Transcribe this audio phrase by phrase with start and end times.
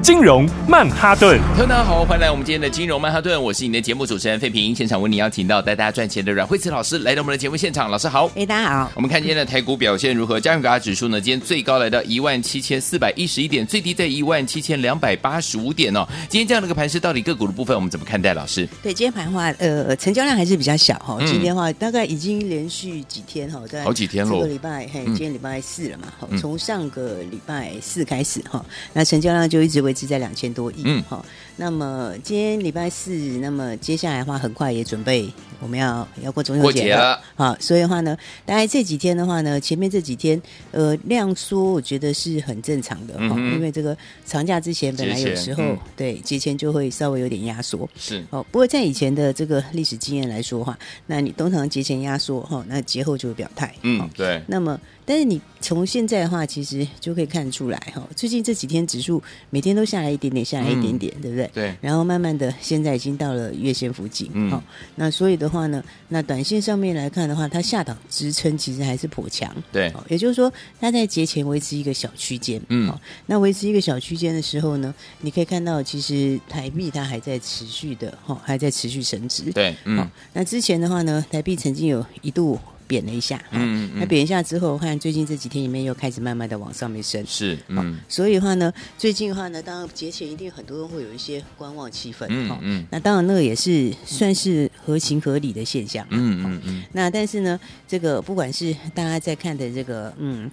[0.00, 10.40] 金融曼哈顿，大家好，欢迎来我们今天的金融曼哈顿，我是你的节目主持人费平，现场为你邀请到带大家赚钱的阮慧慈老师来到我们的节目现场，老师好，哎，大家好，我们看今天的台股表现如何？
[10.40, 16.06] 加权指数呢，今天最高来到一万七千四百一十一点，最低在一万七千两百八十五点哦。
[16.28, 18.32] 今天这样的一个盘势，到底个股的部分我们怎么看待？
[18.32, 30.82] 老师，对，今天盘的话，呃，成交量还是比较小哈、哦，今天的话大概已经连续几天哈，在好几天了，这个礼拜，嘿，今天礼拜四了嘛，好，从上个礼拜四开始哈，那成交量就一直维持在两千多亿。
[30.84, 31.24] 嗯，好。
[31.56, 33.10] 那么今天礼拜四，
[33.40, 35.28] 那么接下来的话，很快也准备
[35.58, 38.16] 我们要要过中秋节了，好，所以的话呢，
[38.46, 48.44] 大概这几天的话呢，前面这几天呃量缩，我觉得是很正常的哈、嗯，因为这个长假之前本来有时候、嗯、对节前就会稍微有点压缩，是哦。
[48.52, 54.40] 不过在以前的这个历史经验来说的话，那你通常节前压缩哈，那节后就会表态，嗯，对。
[54.46, 54.78] 那么
[55.08, 61.50] 但是你从现在的话，其实就可以看出来哈，最近这几天指数每天都下来一点点，下来一点点，嗯、对不对？
[61.54, 64.62] 对，然后慢慢的，现在已经到了月线附近，嗯，好，
[64.96, 82.58] 那所以的话呢，那短线上面来看的话，它下档支撑其实还是颇强，对，也就是说，它在节前维持一个小区间，嗯，好，那维持一个小区间的时候呢，你可以看到，其实台币它还在持续的，哈，还在持续升值，对，嗯，那之前的话呢，台币曾经有一度。
[82.88, 100.50] 贬了一下，嗯，那贬一下之后，我看最近这几天里面又开始慢慢的往上面升，是，嗯，所以的话呢，最近的话呢，当然节前一定很多人会有一些观望气氛，嗯嗯，那当然那个也是算是合情合理的现象，嗯嗯嗯，那但是呢，这个不管是大家在看的这个，嗯，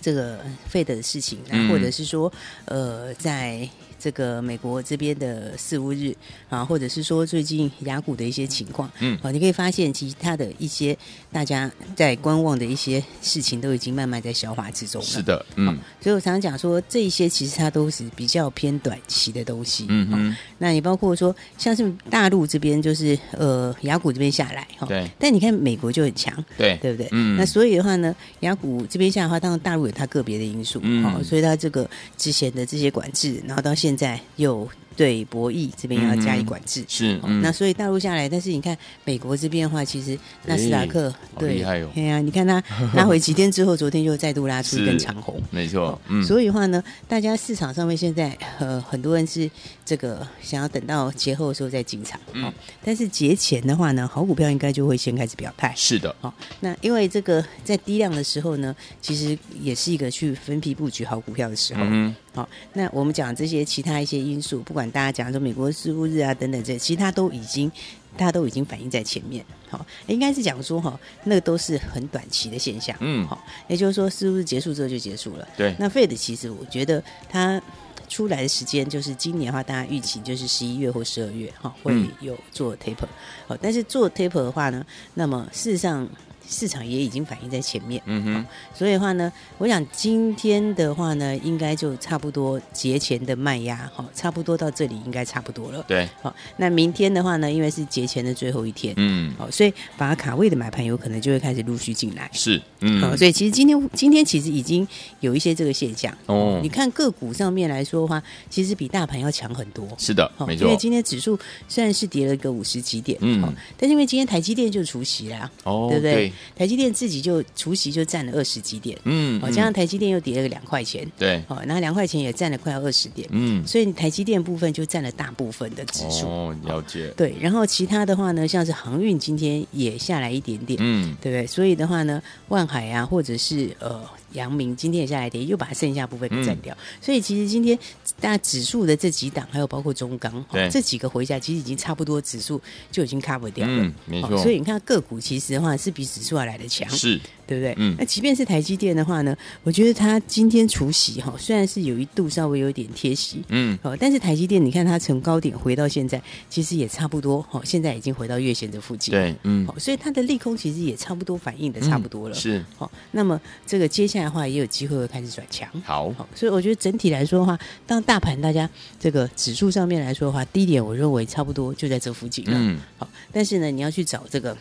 [0.00, 0.38] 这个
[0.72, 2.32] Fed 的事情，那或者是说，
[2.66, 3.68] 呃，在。
[4.04, 6.14] 这个美国这边的四五日
[6.50, 10.94] 啊，或者是说最近雅股的一些情况，嗯，啊，你可以发现，其实它的一些
[11.32, 15.06] 大家在观望的一些事情，都已经慢慢在消化之中了。
[15.06, 19.86] 是的，嗯，所以我常常讲说，这一些其实它都是比较偏短期的东西。
[19.88, 25.08] 嗯嗯，那也包括说，像是大陆这边，就是呃雅股这边下来，哈，对。
[25.18, 27.08] 但你看美国就很强，对，对不对？
[27.12, 27.38] 嗯。
[27.38, 31.88] 那所以的话呢，雅股这边下来的话，当然大陆有它个别的因素，嗯，好，所以它这个
[32.18, 33.93] 之前的这些管制，然后到现在。
[33.94, 42.60] 现在又对博弈这边要加以管制，嗯、是、嗯，那所以大陆下来，但是你看美国这边的话，其实纳斯达克对，厉害哦，对啊，你看它
[42.94, 49.48] 拉回几天之后，昨天又再度拉出一根长红，没错，嗯，所以的话呢，大家市场上面现在呃很多人是
[49.84, 52.52] 这个想要等到节后的时候再进场，嗯，
[52.84, 62.14] 但是节前的话呢，好股票应该就会先开始表态，是的，好，那因为这个在低量的时候呢，其实也是一个去分批布局好股票的时候，嗯。
[62.34, 67.70] 好，那我们讲这些其他一些因素，不管大家讲说美国事务日啊等等这些，其他都已经，
[68.16, 69.44] 大家都已经反映在前面。
[69.68, 72.96] 好，应该是讲说哈，那个都是很短期的现象。
[72.98, 75.46] 嗯，好，也就是说事务日结束之后就结束了。
[75.56, 77.62] 对，那 Fed 其实我觉得它
[78.08, 83.06] 出来的时间就是今年的话，大家预期就是十一月或十二月哈会有做 taper。
[83.46, 84.84] 好，但是做 taper 的话呢，
[85.14, 86.08] 那么事实上。
[86.48, 104.86] 市场也已经反映在前面，嗯哼，所以的话呢，我想今天的话呢，应该就差不多节前的卖压，哈，差不多到这里应该差不多了，对，好，那明天的话呢，因为是节前的最后一天，嗯，好，所以把卡位的买盘有可能就会开始陆续进来，是，嗯，好，所以其实今天今天其实已经
[105.20, 111.38] 有一些这个现象，哦，你看个股上面来说的话，其实比大盘要强很多，是的，没错，因为今天指数
[111.68, 113.42] 虽然是跌了个五十几点，嗯，
[113.78, 116.32] 但是因为今天台积电就除息了，哦，对不对？
[116.56, 131.46] 台积电自己就除息就占了二十几点，嗯，好，加上台积电又跌了个两块钱，对，好，然后两块钱也占了快要二十点，嗯，所以台积电部分就占了大部分的指数，哦，了解，对，然后其他的话呢，像是航运今天也下来一点点，嗯，对不对？
[131.46, 134.02] 所以的话呢，万海啊，或者是呃。
[134.34, 137.76] 阳明今天也下来跌，又把剩下部分给占掉，嗯，所以其实今天
[138.20, 142.60] 大家指数的这几档，还有包括中钢，哦，这几个回下，其实已经差不多，指数
[142.92, 144.36] 就已经 cover 掉了，嗯，没错。
[144.38, 147.74] 所以你看个股其实的话是比指数要来的强，是，对不对？
[147.78, 168.68] 嗯，那即便是台积电的话呢，我觉得它今天除息哈，虽然是有一度稍微有点贴息，嗯，哦，但是台积电你看它从高点回到现在，其实也差不多，哈，现在已经回到月线的附近，对，嗯，所以它的利空其实也差不多反应的差不多了，嗯、是，好，那么这个接下来的话也有机会会开始转强，好，好，所以我觉得整体来说的话，当大盘大家
[168.98, 174.56] 这个指数上面来说的话，低点我认为差不多就在这附近了，嗯，好，但是呢，你要去找这个。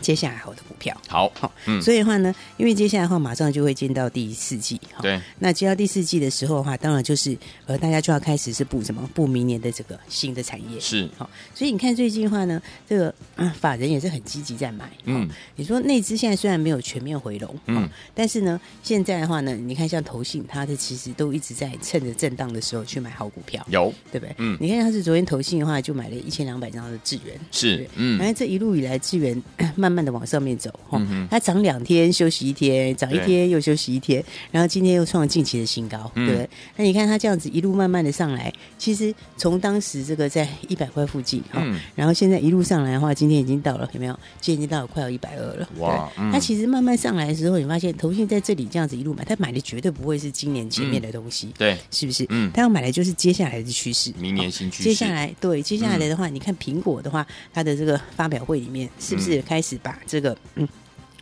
[0.00, 9.08] 接下来好的股票，好好，嗯，所以的话呢，因为接下来的话马上就会进到第四季，对，那接到第四季的时候的话，当然就是呃，大家就要开始是布什么？
[9.14, 11.08] 布明年的这个新的产业，是。
[11.16, 24.34] 好，所以你看最近的话呢，这个啊，法人也是很积极在买，嗯，你说内资现在虽然没有全面回笼，嗯，但是呢，现在的话呢，你看像投信，它的其实都一直在趁着震荡的时候去买好股票，有，对不对？
[24.38, 29.40] 嗯，你看它是昨天投信的话，就买了一千两百张的智源，是，嗯，然后这一路以来智源
[29.74, 30.68] 慢慢慢的往上面走。
[30.90, 31.00] 哦，
[31.30, 36.48] 它涨两天休息一天，涨一天又休息一天，然后今天又创了近期的新高，对不对？
[36.76, 44.18] 那你看它这样子一路慢慢的上来，其实从当时这个在一百块附近，哈，然后现在一路上来的话，今天已经到了有没有？
[44.40, 46.10] 今天已经到了快要一百二了，哇！
[46.32, 52.26] 它其实慢慢上来的时候，你发现投信在这里这样子一路买，他买的绝对不会是今年前面的东西，对，是不是？
[52.30, 54.84] 嗯，他要买的就是接下来的趋势，明年新趋势。
[54.84, 60.66] 接下来对，接下来的话，你看苹果的话，它的这个发表会里面是不是开始把这个嗯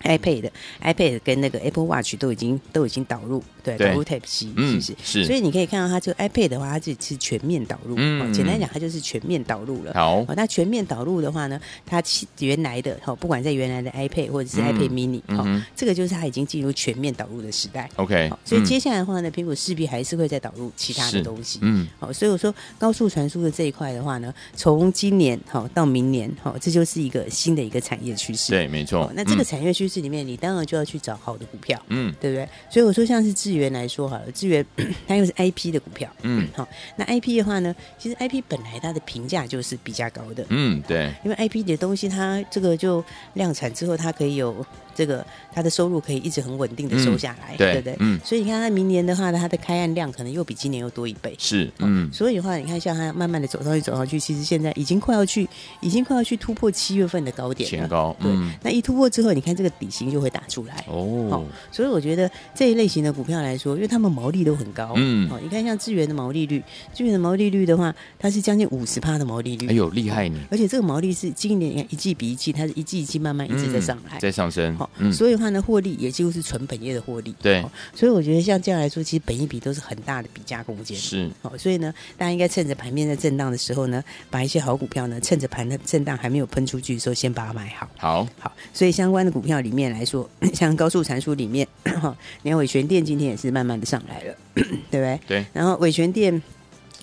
[0.05, 0.51] ？iPad、
[0.83, 4.95] iPad 跟那个 Apple Watch 都已经都已经导入，对，导入 Type C，是不是？
[5.03, 5.25] 是。
[5.25, 7.95] 所以你可以看到，它这个 iPad 的话，它这是全面导入。
[7.99, 8.33] 嗯。
[8.33, 9.93] 简单讲，它就是全面导入了。
[9.95, 10.25] 好。
[10.37, 12.03] 那全面导入的话呢，它
[12.39, 17.89] 原来的哈，不管在原来的 iPad 或者是 iPad Mini，哈，这个就是它已经进入全面导入的时代。
[17.97, 18.31] OK。
[18.45, 21.59] 所以接下来的话呢，苹果势必还是会再导入其他的东西。
[21.63, 21.87] 嗯。
[21.99, 28.51] 好，所以我说高速传输的这一块的话呢，从今年好到明年，好，这就是一个新的一个产业趋势。
[28.53, 29.11] 对，没错。
[29.15, 32.49] 那这个产业趋势里面，你当然就要去找好的股票，嗯，对不对？
[32.71, 34.65] 所以我说，像是智源来说好了，智源
[35.07, 43.05] 它又是 IP 的股票，嗯，好，那 IP 的话呢，其实 IP 本来它的评价就是比较高的，嗯，对，因为 IP 的东西它这个就
[43.35, 44.65] 量产之后，它可以有。
[44.95, 47.97] 这个它的收入可以一直很稳定的收下来，对不对？
[48.01, 51.35] 嗯，所以你看它明年的话呢，它的开案量可能又比今年又多一倍。
[51.39, 55.49] 是，嗯，所以的话，你看像它慢慢的走上去，走上去，其实现在已经快要去，
[55.81, 57.71] 已经快要去突破七月份的高点了。
[57.71, 58.31] 前高，对。
[58.63, 60.85] 那一突破之后，你看这个底型就会打出来。
[60.89, 66.63] 哦，所以我觉得这一类型的股票来说，因为他们毛利都很高，嗯，哦，你看像智源的毛利率，
[66.95, 69.69] 智源的毛利率的话，它是将近五十趴的毛利率。
[69.69, 70.39] 哎呦，厉害你！
[70.51, 74.77] 而且这个毛利是今年一季比一季，它是一季一季慢慢一直在上来，在上升。
[74.99, 77.35] 嗯，所以的话呢，获利也几乎是纯本业的获利。
[77.41, 77.65] 对，
[77.95, 80.97] 所以我觉得像这样来说，其实本益比都是很大的比价空间。
[80.97, 87.89] 是，哦，所以呢，大家应该趁着盘面在震荡的时候呢，把一些好股票呢，趁着盘的震荡还没有喷出去的时候，先把它买好。
[87.97, 91.67] 好，好，所以相关的股票里面来说，像高速传输里面，
[92.43, 95.21] 你看伟诠电今天也是慢慢的上来了， 对不对？
[95.27, 95.47] 对。
[95.53, 96.43] 然后伟诠电，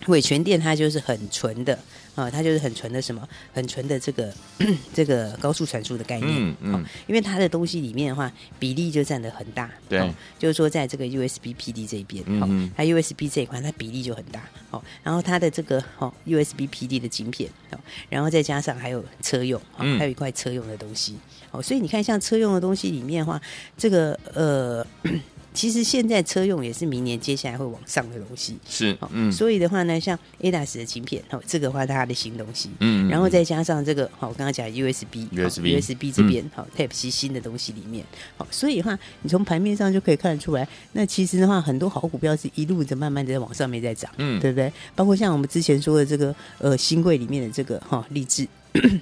[0.07, 1.77] 伟诠电它就是很纯的。
[2.15, 4.33] 啊，它就是很纯的什么，很纯的这个
[4.93, 6.31] 这个高速传输的概念。
[6.31, 9.69] 嗯嗯，因为它的东西里面的话，比例就占的很大。
[9.87, 14.43] 对，就是说在这个 USB PD 这一边，嗯，它 USB 这一块它比例就很大。
[14.71, 17.79] 哦，然后它的这个哦 USB PD 的晶片，哦，
[18.09, 21.17] 然后再加上还有车用，还有一块车用的东西。
[21.51, 23.41] 哦，所以你看，像车用的东西里面的话，
[23.77, 24.85] 这个呃。
[25.53, 38.05] 其实现在车用也是明年接下来会往上的东西，是，嗯，所以的话呢，像 ADAS 的晶片，哦，这个话它的新东西，嗯，然后再加上这个，好，我刚刚讲 USB，USB，USB 这边，好，Type C 新的东西里面，
[38.37, 44.71] 好，所以的话，你从盘面上就可以看得出来，那其实的话，很多好股票是一路的慢慢的在往上面在涨，嗯，对不对？
[44.95, 48.47] 包括像我们之前说的这个，呃，新贵里面的这个，哈，励志。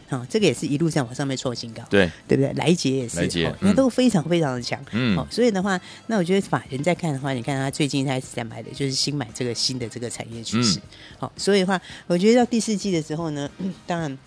[0.08, 2.52] 好， 这个也是一路上往上面创新高，对对不对？
[2.54, 10.80] 来杰也是，那都非常非常的强，嗯，好，所以的话，那我觉得法人在看的话，你看他最近开始在买的就是新买这个新的这个产业趋势，
[11.18, 13.50] 好，所以的话，我觉得到第四季的时候呢，
[13.86, 14.18] 当然，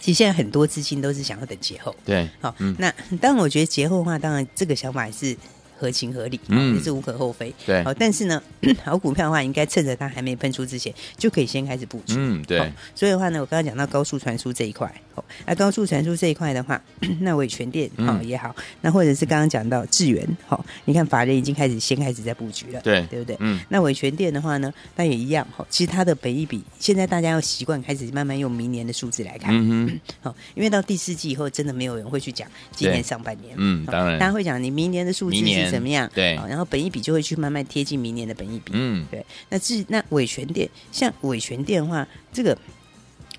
[0.00, 5.36] 其实现在很多资金都是想要等节后，对，好，那当然我觉得节后的话，当然这个想法也是。
[5.80, 7.82] 合情合理，嗯，也是无可厚非，对。
[7.82, 8.42] 好，但是呢，
[8.84, 12.70] 好股票的话，应该趁着它还没喷出之前，就可以先开始布局，嗯，对。
[12.94, 16.80] 所以的话呢，我刚刚讲到高速传输这一块，好，那高速传输这一块的话，
[17.20, 23.36] 那伟全电好也好，那或者是刚刚讲到智源，好，你看法人已经开始先开始在布局了，对，对不对？
[23.40, 23.60] 嗯。
[23.68, 36.34] 那伟全电的话呢，那也一样，好，其实它的本益比，现在大家要习惯开始慢慢用明年的数字来看，嗯好，因为到第四季以后，真的没有人会去讲今年上半年，嗯，当然，大家会讲你明年的数字是怎么样，对。
[36.48, 38.72] 然后本益比就会去慢慢贴近明年的本益比。
[38.74, 39.24] 嗯，对。
[39.48, 42.56] 那智那伟全电，像伟全电的话，这个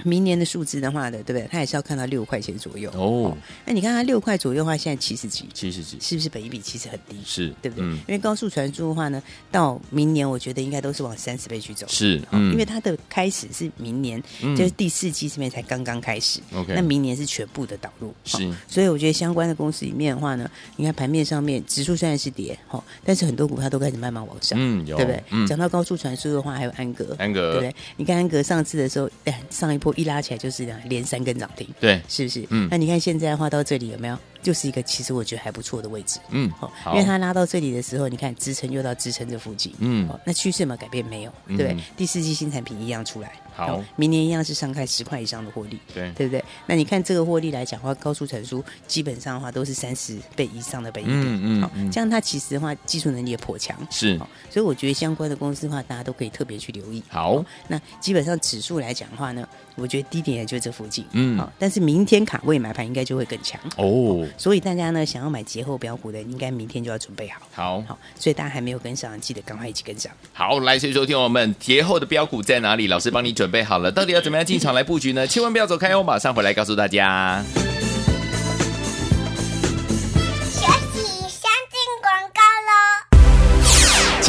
[0.04, 1.48] 明年的数字的话的，对不对？
[1.52, 3.36] 它也是要看到六块钱左右哦。
[3.66, 7.18] 那你看它六块左右的话，现在七十几，七十几，是不是本一比其实很低？
[7.26, 7.86] 是，对不对？
[7.86, 11.86] 嗯、因为高速传输的话呢，到明年我觉得应该都是往三十倍去走。
[11.90, 16.40] 是，嗯，因为它的开始是明年，嗯、就是第四季这边才刚刚开始。
[16.54, 18.14] OK，那明年是全部的导入。
[18.24, 25.24] 是，所以我觉得相关的公司里面的话呢，你看盘面上面指数虽然是跌，哈，但是很多股票都开始慢慢往上，嗯，有，对不对？
[25.32, 27.76] 嗯、讲到高速传输的话，还有安格，安格，对不对？
[27.98, 32.46] 你看安格上次的时候，哎，上一波一拉起来就是这样连三根涨停，对，是不是？
[32.50, 34.18] 嗯，那你看现在的话到这里有没有？
[34.42, 41.06] 就是一个其实我觉得还不错的位置，嗯，好，因为它拉到这里的时候，你看支撑又到支撑这附近，嗯，那趋势有没有改变？
[41.06, 41.78] 没有，对？
[41.96, 46.44] 第四季新产品一样出来，好，明年一样是上开十块以上的获利，对，对不对？
[46.66, 54.18] 那你看这个获利来讲的话，高速传输基本上的话都是三十倍以上的倍益比，嗯嗯，这样它其实的话技术能力也颇强，是，
[54.50, 57.04] 所以我觉得相关的公司的话，大家都可以特别去留意。
[57.10, 65.06] 好，那基本上指数来讲的话呢，我觉得低点也就这附近，嗯，好，但是明天卡位买盘应该就会更强哦，所以大家呢。
[65.12, 67.42] 想要买节后标股的，应该明天就要准备好。
[67.52, 70.10] 好，好，所以大家还没有跟上，记得赶快一起跟上。
[70.32, 72.88] 好，来，所以说听我们节后的标股在哪里？
[72.88, 75.28] 老师帮你准备好了，到底要怎么样进场来布局呢？
[75.28, 77.44] 千万不要走开哦，马上回来告诉大家。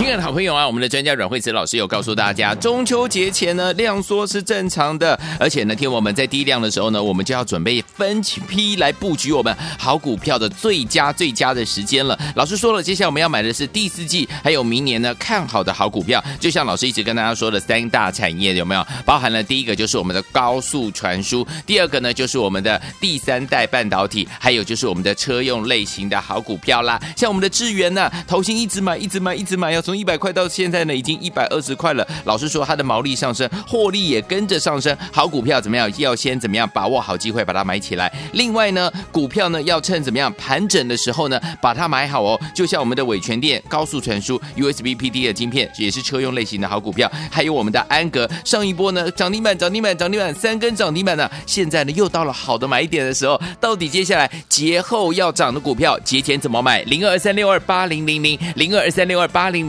[0.02, 12.18] 亲爱的好朋友啊，我们的专家阮慧慈老师有告诉大家，中秋节前呢量缩是正常的，而且呢，听我们在低量的时候呢，我们就要准备分批来布局我们好股票的最佳最佳的时间了。
[12.34, 18.84] 老师说了，接下来我们要买的是第四季还有明年呢看好的好股票，就像老师一直跟大家说的三大产业有没有？
[19.06, 27.00] 包含了第一个就是我们的高速传输，第二个呢就是我们的第三代半导体，还有就是我们的车用类型的好股票啦。
[27.16, 32.08] 像我们的智源呢，投信一直买，一直买，一直买，要从从一百块到现在呢，已经一百二十块了。
[32.24, 34.96] 老实说，它的毛利上升，获利也跟着上升。
[35.12, 35.92] 好股票怎么样？
[35.98, 38.10] 要先怎么样把握好机会，把它买起来。
[38.32, 42.40] 另外呢，股票呢要趁怎么样盘整的时候呢，把它买好哦。
[42.54, 47.12] 就像我们的伟诠电高速传输 USB PD 的晶片，也是车用类型的好股票。
[47.30, 51.30] 还有我们的安格，上一波呢涨停板，涨停板，涨停板，三根涨停板呢。
[51.44, 53.38] 现在呢又到了好的买点的时候。
[53.60, 56.80] 到底接下来节后要涨的股票，节前怎么买？
[56.84, 59.68] 零二三六二八零零零零二三六二八零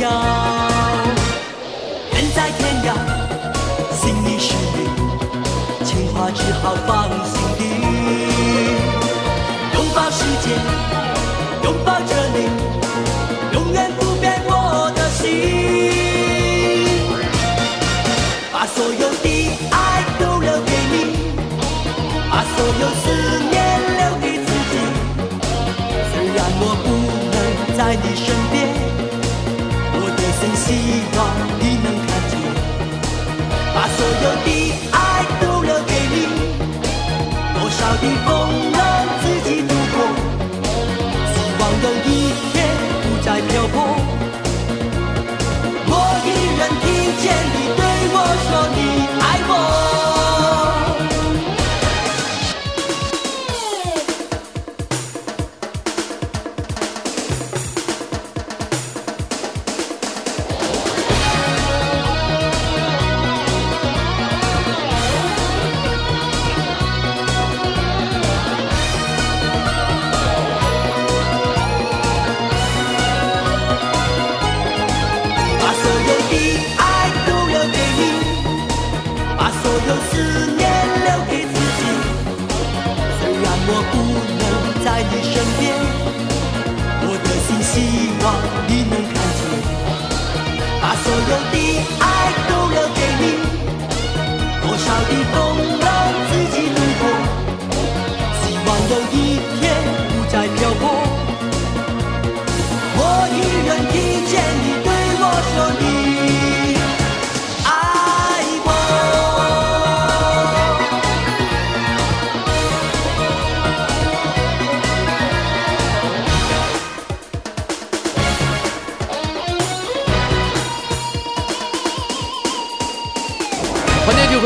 [0.00, 0.08] 遥
[2.12, 2.88] 远在天涯，
[3.92, 4.78] 心里是你，
[5.84, 6.88] 情话只好放
[7.26, 7.60] 心底。
[9.74, 10.56] 拥抱世界，
[11.64, 12.48] 拥抱着你，
[13.52, 15.20] 永远不变我的心。
[18.50, 19.26] 把所有的
[19.70, 20.96] 爱都留给你，
[22.30, 23.04] 把所有思
[23.50, 23.54] 念
[23.98, 24.72] 留给自己。
[26.10, 26.88] 虽然我不
[27.30, 28.39] 能在你身。
[34.00, 34.12] 所有
[34.46, 34.48] 的
[34.92, 34.96] 爱
[35.42, 36.16] 都留给你，
[37.52, 38.80] 多少的风浪
[39.20, 39.94] 自己度过，
[41.34, 42.08] 希望有一
[42.50, 42.54] 天
[43.02, 43.99] 不再漂泊。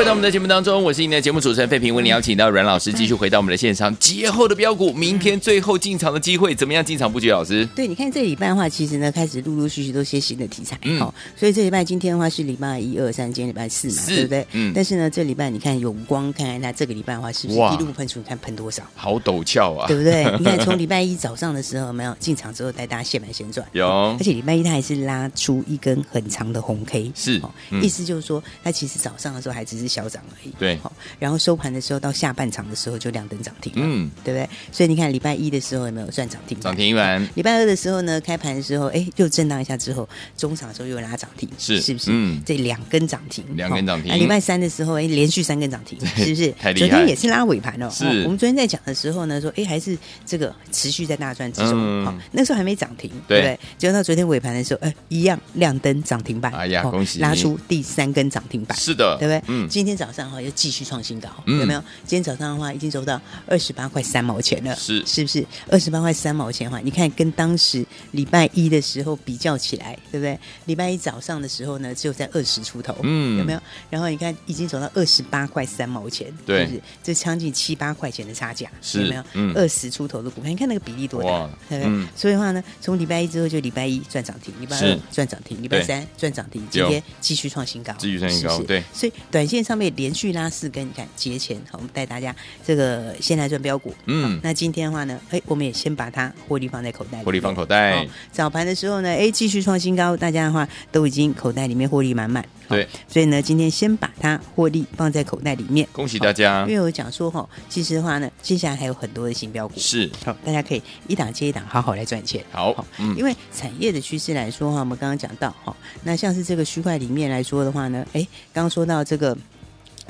[0.05, 3.97] 回到我们的节目当中，我是您的节目主持人费平，为您邀请到阮老师继续回到我们的现场。
[3.97, 7.31] 节后的标股，明天最后进场的机会，怎么样进场布局？
[7.31, 14.47] 老师，对，你看这礼拜的话，其实呢开始陆陆续续都些新的题材，嗯好、所以这礼拜今天的话是礼拜一二三，今天礼拜四嘛，是对不对？
[14.53, 18.19] 嗯但是呢，这礼拜你看永光，看看它这个礼拜的话是不是一路喷出？
[18.19, 18.83] 你看喷多少？
[18.95, 19.88] 好陡峭啊！
[19.88, 20.25] 对不对？
[20.38, 23.67] 你看从礼拜一早上的时候，没有进场之后带大家现买现赚？
[23.73, 34.48] 有而且礼拜一它还是拉出一根很长的红 K，是哦嗯意思就是说它其实早上的时候还只是小涨而已，对好，然后收盘的时候到下半场的时候就亮灯涨停，嗯，对不对？
[34.72, 36.59] 所以你看礼拜一的时候有没有赚涨停？
[36.59, 42.11] 涨停一完，礼拜二的时候呢，开盘的时候，哎，又震荡一下之后，中场的时候又拉涨停，是是不是？
[42.12, 46.52] 嗯这两根涨停，两根涨停礼拜三的时候，哎，连续三根涨停，是不是？
[46.74, 47.88] 昨天也是拉尾盘哦。
[47.90, 52.04] 是我们昨天在讲的时候呢，说，哎，还是这个持续在大赚之中。
[52.04, 53.59] 好，那时候还没涨停，对不对？
[53.78, 56.52] 结果到昨天尾盘的时候，哎，一样亮灯涨停板。
[56.52, 58.76] 哎呀恭喜拉出第三根涨停板。
[58.78, 59.42] 是的，对不对？
[59.48, 61.81] 嗯，今天早上哈又继续创新高，嗯有没有？
[62.07, 65.44] 今天早上的话已经走到二十八块三毛钱了，是是不是？
[65.70, 70.38] 二十八块三毛钱的话，你看跟当时礼拜一的时候比较起来，对不对？
[70.66, 73.61] 礼拜一早上的时候呢，只有在二十出头，嗯有没有？
[73.90, 76.83] 然后你看已经走到二十八块三毛钱，对是不是？
[77.03, 79.53] 这将近七八块钱的差价，是有没有嗯？
[79.55, 81.87] 二十出头的股票，你看那个比例多大，对不对？
[81.87, 92.34] 嗯所以的话呢，从礼拜一之后就礼拜一赚涨停，礼拜二赚涨停，礼拜三赚涨停，今天继续创新高，继续创新高对所以短线上面连续拉四根，你看节前好，我们带大家
[92.64, 93.94] 这个先来赚标股。
[94.06, 102.44] 嗯那今天的话呢，哎，我们也先把它获利放在口袋里面，获利放口袋早盘的时候呢，哎，继续创新高，大家的话都已经口袋里面获利满满。
[102.66, 105.87] 对，所以呢，今天先把它获利放在口袋里面。
[105.92, 109.74] 恭喜大家因为我讲说哈，其实的话呢，接下来还有很多的新标股。
[109.78, 112.42] 是好，大家可以一档接一档，好好来赚钱。
[112.50, 119.37] 好嗯因为产业的趋势来说哈，我们刚刚讲到哈，那像是这个区块里面来说的话呢，哎，刚刚说到这个。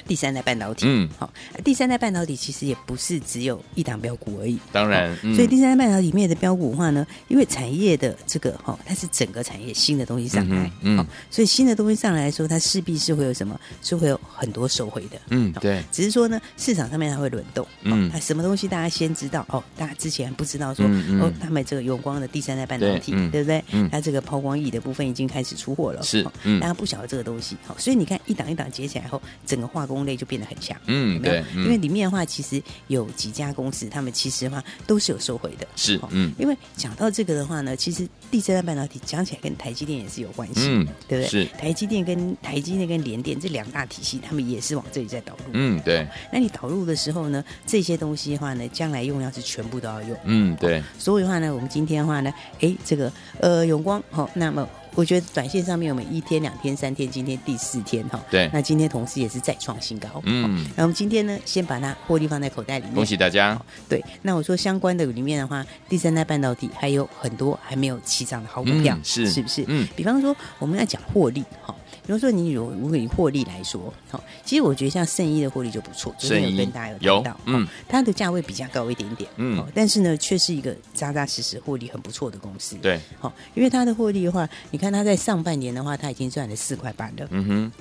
[0.06, 1.08] 第三代半导体，嗯。
[1.18, 1.32] 好，
[1.64, 5.34] 第三代半导体其实也不是只有一档标股而已，当然嗯。
[5.34, 15.82] 所以第三代半导体里面的标股的话呢，因为产业的这个哈，它是整个产业新的东西上来嗯，所以新的东西上来的时候，它势必是会有什么，是会有很多收回的，嗯对。
[15.90, 20.84] 只是说呢，市场上面它会轮动，嗯嗯，它什么东西大家先知道哦，大家之前不知道说
[21.20, 23.30] 哦，他们这个永光的第三代半导体，对嗯。
[23.30, 23.64] 对不对？
[23.72, 23.88] 嗯。
[23.90, 26.60] 它这个抛光翼的部分已经开始出货了，是哦嗯。
[26.60, 31.44] 大家不晓得这个东西，好，所以你看一档一档接起来后，整个化工类就变得很强，嗯对？
[31.54, 31.64] 嗯。
[31.64, 36.32] 因为里面的话，其实有几家公司，他们其实的话都是有收回的，是嗯。
[36.38, 41.28] 因为讲到这个的话呢，其实第三代半导体讲起来跟台积电也是有关系，嗯对不对？
[41.28, 41.44] 是。
[41.58, 46.06] 台积电跟台积电跟联电这两大体系，他们也是往这里在导入，嗯对。
[46.32, 50.18] 那你导入的时候呢，这些东西的话呢，将来用量是全部都要用。
[50.24, 50.82] 嗯对。
[50.98, 58.22] 所以的话呢，我们今天的话呢，哎，这个呃永光好、那么我觉得短线上面我们一天、两天、三天，今天第四天哈。
[58.30, 58.48] 对。
[58.52, 60.08] 那今天同时也是再创新高。
[60.24, 60.66] 嗯。
[60.76, 62.94] 那我们今天呢，先把它获利放在口袋里面。
[62.94, 63.60] 恭喜大家。
[63.88, 64.02] 对。
[64.22, 69.64] 那我说相关的里面的话，第三代半导体还有很多还没有起涨的好股票，嗯、是是不是？
[69.66, 69.86] 嗯。
[69.96, 71.74] 比方说，我们要讲获利哈。
[72.06, 87.72] 比如说，你如如果以获利来说，好，其实我觉得像圣一的获利就不错，昨天有跟大家有谈到，嗯，它的价位比较高一点点，嗯，但是呢，却是一个扎扎实实获利很不错的公司，对，好，因为它的获利的话，你看它在上半年的话，它已经赚了四块半了，嗯哼，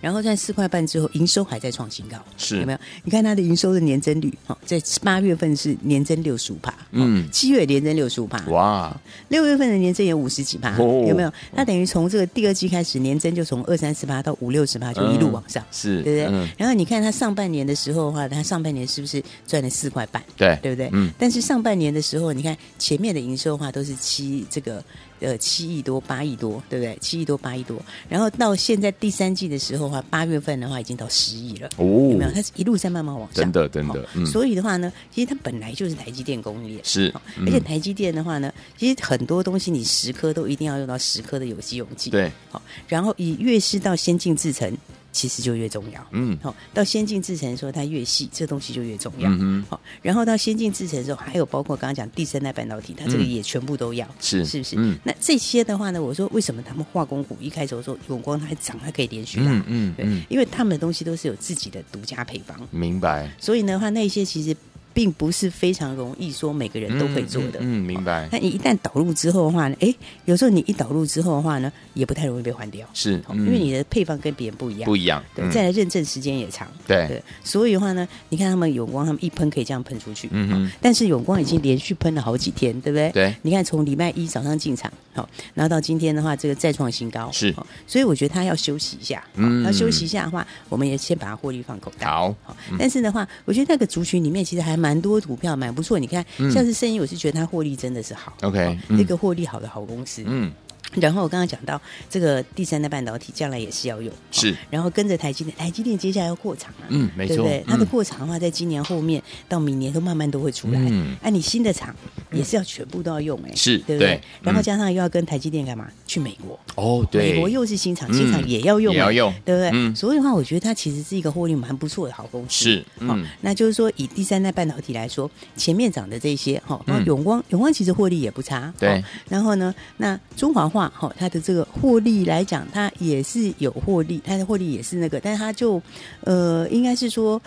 [0.00, 2.78] 然后在四块半之后，营收还在创新高，是有没有？
[3.02, 8.94] 你看它的营收的年增率，好，在八月份是年增六十五帕，嗯，七月年增六十五帕，哇，
[9.28, 11.32] 六月份的年增有五十几帕，有没有？
[11.56, 16.48] 它等于从这个第二季开始年增就从二三十八到五六十八就一路往上，是对不对？
[16.56, 20.22] 然后你看它上半年的时候的话，它上半年是不是赚了四块半？
[20.36, 20.88] 对，对不对？
[20.92, 21.10] 嗯。
[21.18, 24.82] 但是上半年的时候，你看前面的营收的话都是七这个
[25.20, 26.96] 呃七亿多八亿多，对不对？
[27.00, 27.80] 七亿多八亿多。
[28.08, 32.30] 然后到现在第三季的时候的话，八月份的话已经到十亿了，哦，有没有？
[32.30, 34.06] 它是一路在慢慢往上，真的真的。
[34.26, 37.12] 所以的话呢，其实它本来就是台积电供应链，是。
[37.40, 42.30] 而且台积电的话呢，其实很多东西你十颗都一定要用到十颗的有机溶剂，对。
[42.50, 44.76] 好，然后以越是到先进制程，
[45.14, 46.06] 其实就越重要。
[46.10, 49.30] 嗯，好，到先进制程的时候，它越细，这东西就越重要。
[49.30, 54.06] 嗯好，然后到先进制程的时候，还有包括刚刚讲第三代半导体，它这个也全部都要。
[54.20, 54.74] 是，是不是？
[54.76, 54.98] 嗯。
[55.04, 59.52] 那这些的话呢，我说为什么他们化工股一开始我说永光它还涨，它可以连续拉？
[59.52, 59.94] 嗯嗯。
[59.96, 62.60] 对，因为他们的东西都是有自己的独家配方。
[62.72, 63.30] 明白。
[63.38, 64.54] 所以的话，那些其实。
[64.94, 67.58] 并不是非常容易说每个人都会做的。
[67.60, 68.28] 嗯，嗯，明白。
[68.30, 69.76] 那你一旦导入之后的话呢？
[69.80, 69.92] 哎，
[70.24, 72.88] 有时候你一导入之后的话呢，也不太容易被换掉。
[72.94, 74.86] 是，因为你的配方跟别人不一样。
[74.86, 75.22] 不一样。
[75.34, 76.68] 对，再来认证时间也长。
[76.86, 77.08] 对。
[77.08, 77.22] 对。
[77.42, 80.28] 所以的话呢，你看他们永光，他们一喷可以这样喷出去。
[80.30, 80.70] 嗯嗯。
[80.80, 83.10] 但是永光已经连续喷了好几天，对不对？
[83.10, 83.34] 对。
[83.42, 87.28] 你看，从礼拜一早上进场，好，然后到今天的话，这个再创新高。
[87.32, 87.52] 是。
[87.86, 89.24] 所以我觉得他要休息一下。
[89.34, 89.64] 嗯。
[89.64, 92.06] 要休息一下的话，我们也先把它获利放口袋。
[92.06, 92.34] 好。
[92.78, 98.36] 但是的话，我觉得那个族群里面其实还蛮多股票蛮不错，你看，像是生意，我是觉得它获利真的是好。
[98.42, 100.22] OK，这个获利好的好公司。
[100.26, 100.52] 嗯。
[100.92, 104.54] 然后我刚刚讲到这个第三代半导体将来也是要用，是。
[104.70, 107.64] 然后跟着台积电，台积电接下来要扩厂啊，嗯，没错，对不对？
[107.66, 110.78] 它的扩厂的话，在今年后面到明年都慢慢都会出来。
[110.80, 111.16] 嗯。
[111.22, 111.94] 哎，你新的厂
[112.30, 114.20] 也是要全部都要用，哎，是，对不对？
[114.42, 115.88] 然后加上又要跟台积电干嘛？
[116.06, 116.58] 去美国。
[116.76, 117.32] 哦，对。
[117.32, 119.70] 美国又是新厂，新厂也要用，也要用，对不对？
[119.72, 119.94] 嗯。
[119.96, 122.64] 所以的话，我觉得它其实是一个获利蛮不错的好公司。
[122.64, 122.84] 是。
[123.00, 123.24] 嗯。
[123.40, 128.72] 那就是说，以第三代半导体来说，前面涨的这些哈，永光，永光其实获利也不差。
[128.78, 129.02] 对。
[129.28, 131.64] 然后呢，那中华话哈，它的这个。
[131.80, 135.80] 获利来讲，它也是有获利，它的获利也是那个，但是它就
[136.22, 137.40] 呃，应该是说。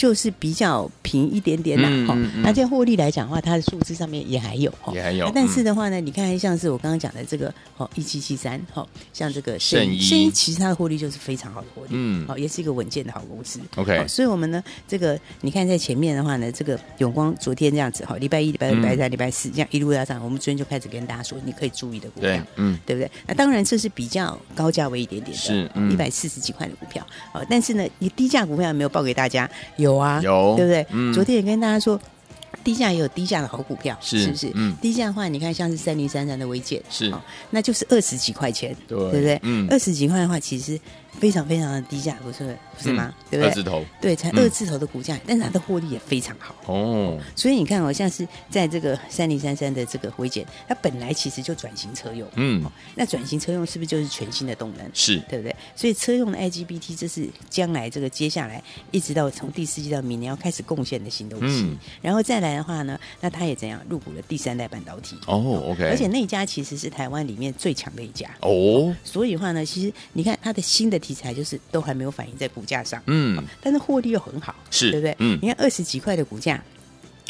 [0.00, 2.40] 就是比较平一点点啦，哈、嗯。
[2.42, 5.30] 那这获利来讲的话，它的数字上面也还有，也还有。
[5.34, 13.60] 但是的话呢，你看像是我刚刚讲的这个，哦，一七七三，哈，像这个圣一，圣一其实它的获利就是非常好的获利，嗯，好，也是一个稳健的好公司。
[13.76, 23.10] OK，所以我们呢，这个你看在前面的话呢，这个永光昨天这样子，哈，礼拜一、礼拜二、礼拜三、礼拜四这样一路要上，我们昨天就开始跟大家说，你可以注意的股票，嗯，对不对？
[23.26, 29.46] 那当然这是比较高价位一点点的，是一百四十几块的股票，哦，但是呢，你低价股票有没有报给大家？
[29.76, 30.86] 有啊，有，对不对？
[30.90, 32.00] 嗯，昨天也跟大家说，
[32.62, 34.50] 低价也有低价的好股票，是，是不是？
[34.54, 37.12] 嗯，低价的话，你看像是三零三三的微健，是，
[37.50, 39.40] 那就是二十几块钱，对，对不对？
[39.42, 40.78] 嗯，二十几块的话，其实。
[41.18, 43.12] 非常非常的低价，不是不是吗？
[43.30, 43.48] 对不对？
[43.48, 47.18] 二字头，对，才二字头的股价，但是它的获利也非常好哦。
[47.34, 54.88] 所以你看，好像是在这个三零三三的这个回减，它本来其实就转型车用，嗯，那转型车用是不是就是全新的动能？
[54.94, 55.54] 是对不对？
[55.74, 61.76] 所以车用的 IGBT，这是将来这个接下来一直到从第四季到明年要开始贡献的新东西。
[62.00, 65.18] 然后再来的话呢，那它也怎样入股了第三代半导体？
[65.26, 65.84] 哦，OK。
[65.84, 68.94] 而且那家其实是台湾里面最强的一家哦。
[69.02, 70.99] 所以的话呢，其实你看它的新的。
[71.00, 75.16] 题材就是都还没有反映在股价上，嗯，但是获利又很好，是对不对？
[75.18, 76.62] 嗯，你看二十几块的股价。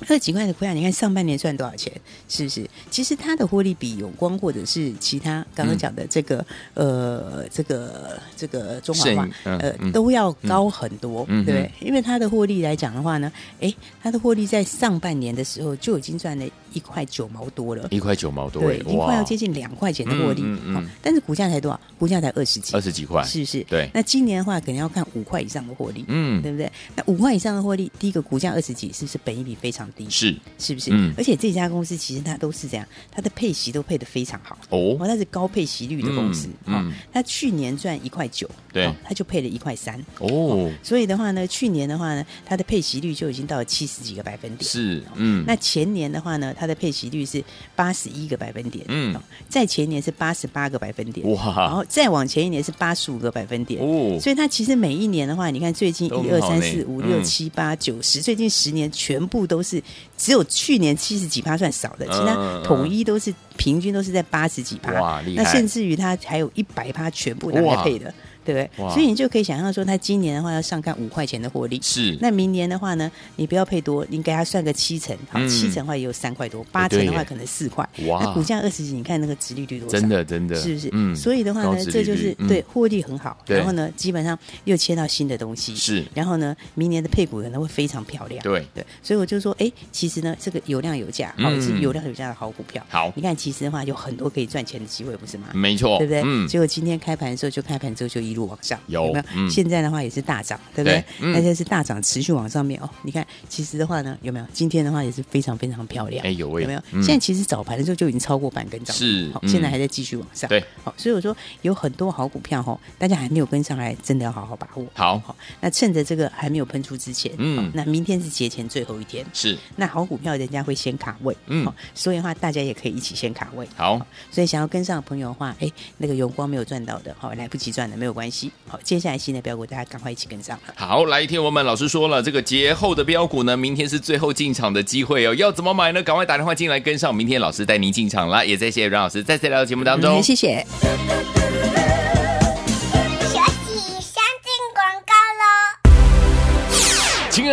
[0.08, 1.92] 二十几块的股价，你看上半年赚多少钱？
[2.26, 2.66] 是不是？
[2.90, 6.38] 其实它的获利比永光或者是其他刚刚讲的这个、
[6.72, 11.70] 嗯、呃这个这个中华化、嗯、呃、嗯、都要高很多，嗯、对不对？
[11.86, 13.30] 因为它的获利来讲的话呢，
[13.60, 13.70] 哎，
[14.02, 20.42] 它的获利在上半年的时候就已经赚了一块九毛多了，一块九毛多，对，已经快要接近两块钱的获利。
[20.42, 21.80] 嗯嗯嗯、但是股价才多少？
[21.98, 23.62] 股价才二十几，二十几块，是不是？
[23.64, 23.90] 对。
[23.92, 26.70] 那今年的话，可能要看五块以上的获利，嗯，对不对？
[26.96, 30.08] 那五块以上的获利，第一个股价二十几，是不是本益比非常低？
[30.08, 30.34] 是。
[30.58, 30.90] 是不是？
[30.92, 34.56] 嗯，而且这家公司其实它都是这样，它的配息都配的非常好。
[34.70, 40.00] 哦，它是高配息率的公司，嗯，它去年赚一块九，对，它就配了一块三。
[40.18, 47.42] 哦，所以的话呢，去年的话呢，它的配息率就已经到了七十几个百分点，是，嗯，那前年的话呢，它的配息率是
[47.74, 49.14] 八十一个百分点，嗯。
[49.14, 59.82] 哦，在前年是八十八个百分点，哇然哇，后再往前一年是八十五个百分点，哦，所以它其实每一年的话，你看最近一二三四五六嗯七八九十，最近十年全部都是
[60.18, 68.12] 只有去年七十几趴算少的，其他统一都是平均都是在八十几趴，哇那甚至于它还有一百趴全部拿来配的，
[68.52, 68.90] 对不对？
[68.92, 71.78] 所以你就可以想象说，他今年的话要上看五块钱的获利。
[71.82, 77.88] 是，那明年的话呢，你不要配多，你给它算个七成，好，嗯七成的话也有三块多，八成的话可能四块。
[78.06, 79.98] 哇那股价二十几，你看那个殖利率多少？
[79.98, 80.88] 真的真的，是不是？
[80.92, 88.42] 嗯，所以的话呢，这就是对获利很好，对然后呢，基本上又切到新的东西，是然后呢，明年的配股可能会非常漂亮。
[88.42, 92.84] 对对，所以我就说，哎，其实呢，这个有量有价，好、嗯是有量有价的好股票。
[92.88, 95.48] 好你看，其实的话有很多可以赚钱的机会，不是吗？
[95.52, 96.22] 没错，对不对？
[96.24, 99.24] 嗯，结果今天开盘的时候，就开盘之后就一路往上，有没有？
[99.34, 99.50] 嗯。
[99.50, 101.04] 现在的话也是大涨，对不对？
[101.18, 102.88] 那就是大涨持续往上面哦。
[103.02, 104.46] 你看，其实的话呢，有没有？
[104.52, 106.82] 今天的话也是非常非常漂亮，哎有欸有没有？
[106.92, 107.02] 嗯。
[107.02, 109.48] 现在其实早盘的时候就已经超过半根涨是嗯。
[109.48, 114.86] 现在还在继续往上，对，好，所以我说有很多好股票哈，大家还没有跟上来，真的要好好把握。
[114.94, 115.18] 好。
[115.20, 117.70] 好，那趁着这个还没有喷出之前，嗯。
[117.74, 119.56] 那明天是节前最后一天，是。
[119.76, 121.64] 那好股票人家会先卡位，嗯。
[121.64, 130.74] 好，所以的话大家也可以一起先卡位，好，所以想要跟上的朋友的话，哎，那个永光没有赚到的，好，来不及赚的没有关系，好，接下来新的标股大家赶快一起跟上了。
[130.74, 136.02] 好，来听我们老师说了，这个节后的标股呢，明天是最后进场的机会哦，要怎么买呢？
[136.02, 138.44] 赶快打电话进来跟上，明天老师带您进场啦。
[138.44, 140.18] 也再谢谢阮老师再次来到节目当中。
[140.18, 140.66] 嗯谢谢。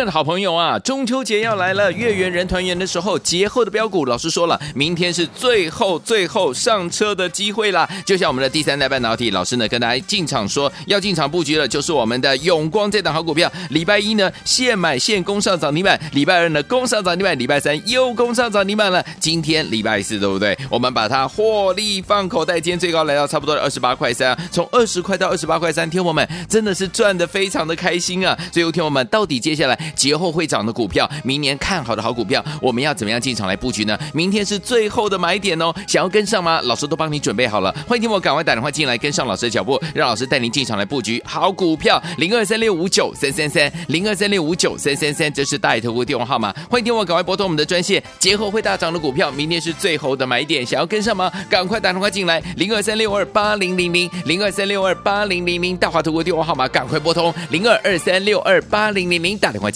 [0.04, 7.88] 的好朋友啊，中秋节要来了，月圆人团圆的时候，节后的标股，老师说了，明天是最后最后上车的机会啦。
[8.04, 13.50] 就像我们的第三代半导体，老师呢跟大家进场说要进场布局了，就是我们的永光这档好股票。
[13.70, 19.04] 礼拜一呢现买现攻上涨停板，礼拜二呢攻上涨停板，礼拜三又攻上涨停板了。
[19.20, 20.56] 今天礼拜四对不对？
[20.70, 28.36] 我们把它获利放口袋，今天最高来到差不多二十八块三，从二十块到二十八块三，听我们真的是赚的非常的开心啊！
[28.52, 33.98] 所以有听我们到底接下来节后会涨的股票，明年看好的好股票，我们要怎么样进场来布局呢？
[34.12, 36.60] 明天是最后的买点哦，想要跟上吗？
[36.64, 51.30] 老师都帮你准备好了，欢迎听我赶快打电话进来跟上老师的脚步，让老师带您进场来布局好股票，零二三六五九三三三，零二三六五九三三三，这是大爱投顾电话号码，欢迎听我赶快拨通我们的专线，节后会大涨的股票，明天是最后的买点，想要跟上吗？
[51.48, 59.70] 赶快打电话进来，零二三六二八零零零，零二三六二八零零零，大华投顾电话号码赶快拨通零二二三六二八零零零，打电话